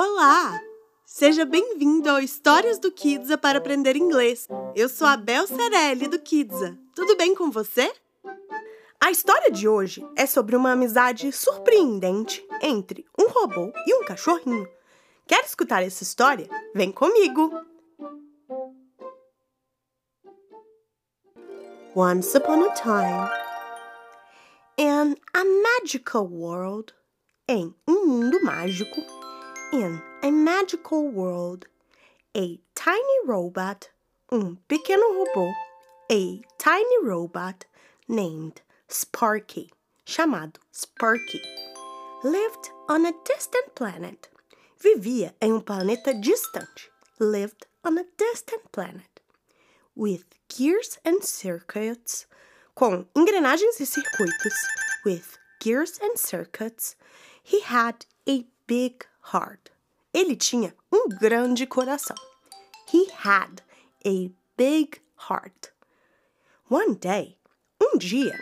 Olá! 0.00 0.62
Seja 1.04 1.44
bem-vindo 1.44 2.08
ao 2.08 2.20
Histórias 2.20 2.78
do 2.78 2.92
Kidsa 2.92 3.36
para 3.36 3.58
aprender 3.58 3.96
inglês. 3.96 4.46
Eu 4.76 4.88
sou 4.88 5.04
a 5.08 5.16
Bel 5.16 5.44
Cerelli 5.44 6.06
do 6.06 6.20
Kidsa. 6.20 6.78
Tudo 6.94 7.16
bem 7.16 7.34
com 7.34 7.50
você? 7.50 7.92
A 9.00 9.10
história 9.10 9.50
de 9.50 9.66
hoje 9.66 10.06
é 10.14 10.24
sobre 10.24 10.54
uma 10.54 10.70
amizade 10.70 11.32
surpreendente 11.32 12.46
entre 12.62 13.04
um 13.18 13.28
robô 13.28 13.72
e 13.88 13.94
um 13.96 14.04
cachorrinho. 14.04 14.68
Quer 15.26 15.44
escutar 15.44 15.82
essa 15.82 16.04
história? 16.04 16.48
Vem 16.76 16.92
comigo! 16.92 17.50
Once 21.96 22.36
upon 22.36 22.62
a 22.62 22.70
time, 22.70 23.28
in 24.78 25.16
a 25.34 25.44
magical 25.44 26.24
world, 26.24 26.94
em 27.48 27.74
um 27.88 28.06
mundo 28.06 28.40
mágico, 28.44 29.17
in 29.72 30.00
a 30.22 30.30
magical 30.30 31.08
world, 31.08 31.66
a 32.36 32.58
tiny 32.74 33.18
robot, 33.26 33.90
um 34.30 34.58
pequeno 34.68 35.12
robô, 35.12 35.52
a 36.10 36.40
tiny 36.58 37.04
robot 37.04 37.64
named 38.08 38.62
Sparky, 38.88 39.70
chamado 40.06 40.58
Sparky, 40.72 41.42
lived 42.24 42.70
on 42.88 43.04
a 43.04 43.12
distant 43.24 43.74
planet. 43.74 44.28
Vivia 44.80 45.34
em 45.40 45.52
um 45.52 45.60
planeta 45.60 46.14
distante. 46.14 46.88
Lived 47.18 47.66
on 47.84 47.98
a 47.98 48.04
distant 48.16 48.70
planet. 48.70 49.20
With 49.96 50.24
gears 50.48 50.98
and 51.04 51.22
circuits. 51.24 52.26
Com 52.76 53.06
engrenagens 53.14 53.80
e 53.80 53.86
circuitos. 53.86 54.54
With 55.04 55.36
gears 55.60 55.98
and 56.00 56.16
circuits. 56.16 56.94
He 57.42 57.60
had 57.60 58.06
a 58.28 58.46
big 58.68 59.04
heart. 59.32 59.70
Ele 60.12 60.36
tinha 60.36 60.74
um 60.92 61.08
grande 61.08 61.66
coração. 61.66 62.16
He 62.92 63.06
had 63.24 63.62
a 64.04 64.30
big 64.56 65.00
heart. 65.28 65.72
One 66.68 66.94
day, 66.94 67.36
um 67.80 67.98
dia, 67.98 68.38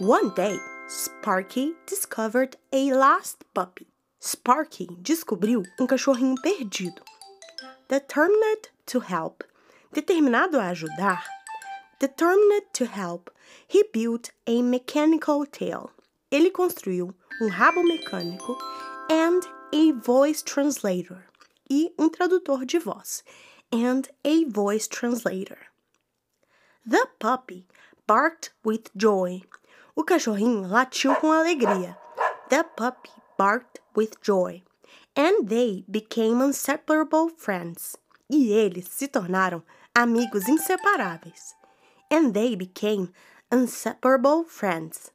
one 0.00 0.30
day, 0.34 0.58
Sparky 0.88 1.74
discovered 1.86 2.56
a 2.72 2.92
lost 2.92 3.44
puppy. 3.54 3.86
Sparky 4.20 4.86
descobriu 5.00 5.62
um 5.80 5.86
cachorrinho 5.86 6.34
perdido. 6.40 7.02
Determined 7.88 8.70
to 8.86 9.00
help, 9.00 9.44
determinado 9.92 10.58
a 10.58 10.70
ajudar, 10.70 11.24
determined 11.98 12.66
to 12.72 12.84
help, 12.84 13.30
he 13.66 13.84
built 13.92 14.30
a 14.46 14.62
mechanical 14.62 15.44
tail. 15.46 15.90
Ele 16.30 16.50
construiu 16.50 17.14
um 17.40 17.48
rabo 17.48 17.82
mecânico 17.82 18.56
and 19.10 19.42
a 19.72 19.92
voice 19.92 20.42
translator 20.42 21.24
e 21.68 21.92
um 21.98 22.10
tradutor 22.10 22.66
de 22.66 22.78
voz 22.78 23.24
and 23.72 24.08
a 24.22 24.44
voice 24.44 24.86
translator. 24.86 25.58
The 26.84 27.08
puppy 27.18 27.66
barked 28.06 28.50
with 28.62 28.90
joy. 28.94 29.42
O 29.96 30.04
cachorrinho 30.04 30.68
latiu 30.68 31.18
com 31.18 31.32
alegria. 31.32 31.96
The 32.50 32.64
puppy 32.64 33.10
barked 33.38 33.80
with 33.96 34.20
joy. 34.20 34.62
And 35.16 35.48
they 35.48 35.84
became 35.88 36.42
inseparable 36.42 37.30
friends. 37.30 37.96
E 38.30 38.52
eles 38.52 38.88
se 38.88 39.08
tornaram 39.08 39.62
amigos 39.94 40.44
inseparáveis. 40.48 41.54
And 42.10 42.34
they 42.34 42.54
became 42.54 43.12
inseparable 43.50 44.44
friends. 44.44 45.10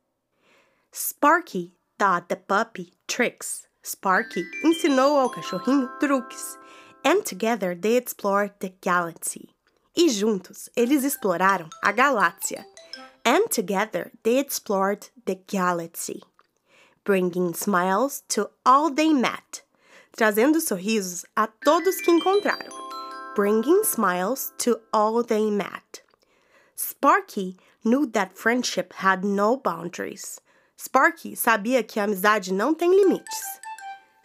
Sparky 0.92 1.74
taught 2.00 2.30
the 2.30 2.36
puppy 2.36 2.94
tricks. 3.08 3.67
Sparky 3.88 4.44
ensinou 4.66 5.18
ao 5.18 5.30
cachorrinho 5.30 5.88
truques. 5.98 6.58
And 7.06 7.24
together 7.24 7.74
they 7.74 7.96
explored 7.96 8.52
the 8.60 8.74
galaxy. 8.82 9.48
E 9.96 10.10
juntos 10.10 10.68
eles 10.76 11.06
exploraram 11.06 11.70
a 11.82 11.94
galáxia. 11.94 12.66
And 13.24 13.48
together 13.50 14.12
they 14.24 14.40
explored 14.40 15.08
the 15.26 15.40
galaxy. 15.48 16.22
Bringing 17.06 17.54
smiles 17.54 18.24
to 18.28 18.50
all 18.66 18.90
they 18.90 19.14
met. 19.14 19.64
Trazendo 20.18 20.60
sorrisos 20.60 21.24
a 21.38 21.48
todos 21.64 22.02
que 22.02 22.12
encontraram. 22.12 22.74
Bringing 23.38 23.86
smiles 23.86 24.52
to 24.58 24.82
all 24.92 25.24
they 25.24 25.50
met. 25.50 26.02
Sparky 26.76 27.56
knew 27.86 28.06
that 28.08 28.38
friendship 28.38 28.92
had 28.96 29.24
no 29.24 29.56
boundaries. 29.56 30.42
Sparky 30.76 31.38
sabia 31.38 31.84
que 31.84 32.02
a 32.02 32.04
amizade 32.04 32.52
não 32.52 32.74
tem 32.76 32.92
limites. 32.92 33.62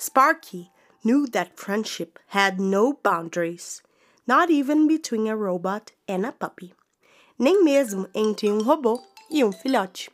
Sparky 0.03 0.73
knew 1.05 1.29
that 1.29 1.57
friendship 1.57 2.19
had 2.27 2.59
no 2.59 2.95
boundaries, 3.05 3.83
not 4.27 4.51
even 4.51 4.89
between 4.89 5.29
a 5.29 5.37
robot 5.37 5.93
and 6.09 6.27
a 6.27 6.33
puppy, 6.33 6.75
nem 7.39 7.63
mesmo 7.63 8.09
entre 8.13 8.51
um 8.51 8.65
robô 8.65 9.01
e 9.31 9.45
um 9.45 9.53
filhote. 9.53 10.11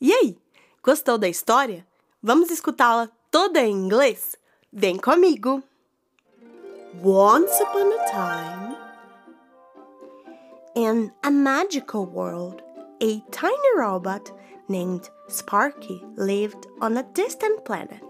E 0.00 0.14
aí, 0.14 0.38
gostou 0.82 1.18
da 1.18 1.28
história? 1.28 1.86
Vamos 2.22 2.50
escutá-la 2.50 3.10
toda 3.30 3.60
em 3.60 3.70
inglês? 3.70 4.34
Vem 4.72 4.96
comigo! 4.96 5.62
Once 7.02 7.60
upon 7.60 7.92
a 7.92 8.10
time, 8.10 8.76
in 10.74 11.12
a 11.22 11.30
magical 11.30 12.06
world, 12.06 12.62
a 13.02 13.20
tiny 13.30 13.76
robot 13.76 14.32
named 14.70 15.10
Sparky 15.28 16.02
lived 16.16 16.66
on 16.80 16.96
a 16.96 17.02
distant 17.12 17.62
planet. 17.66 18.09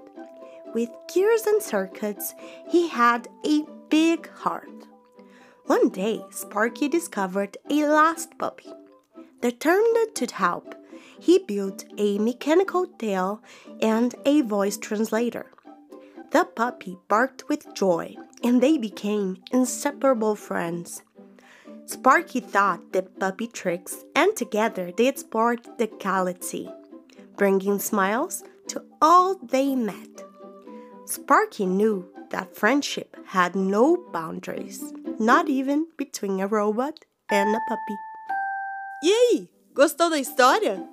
With 0.72 0.90
gears 1.12 1.46
and 1.46 1.62
circuits, 1.62 2.34
he 2.68 2.88
had 2.88 3.28
a 3.44 3.64
big 3.88 4.28
heart. 4.30 4.86
One 5.66 5.88
day, 5.88 6.24
Sparky 6.30 6.88
discovered 6.88 7.56
a 7.68 7.86
lost 7.86 8.38
puppy. 8.38 8.72
Determined 9.40 10.14
to 10.14 10.26
help, 10.32 10.74
he 11.18 11.38
built 11.38 11.84
a 11.98 12.18
mechanical 12.18 12.86
tail 12.86 13.42
and 13.80 14.14
a 14.24 14.42
voice 14.42 14.76
translator. 14.76 15.46
The 16.30 16.44
puppy 16.44 16.98
barked 17.08 17.48
with 17.48 17.74
joy, 17.74 18.14
and 18.44 18.62
they 18.62 18.78
became 18.78 19.38
inseparable 19.50 20.36
friends. 20.36 21.02
Sparky 21.86 22.38
thought 22.38 22.92
the 22.92 23.02
puppy 23.02 23.48
tricks, 23.48 24.04
and 24.14 24.36
together 24.36 24.92
they 24.96 25.08
explored 25.08 25.66
the 25.78 25.88
galaxy, 25.88 26.70
bringing 27.36 27.80
smiles 27.80 28.44
to 28.68 28.84
all 29.02 29.34
they 29.34 29.74
met. 29.74 30.22
Sparky 31.10 31.66
knew 31.66 32.06
that 32.30 32.54
friendship 32.54 33.16
had 33.26 33.56
no 33.56 33.96
boundaries, 34.12 34.80
not 35.18 35.48
even 35.48 35.86
between 35.96 36.40
a 36.40 36.46
robot 36.46 37.04
and 37.32 37.48
a 37.48 37.58
puppy. 37.68 37.96
E 39.02 39.12
aí, 39.12 39.48
gostou 39.74 40.08
da 40.08 40.20
história? 40.20 40.88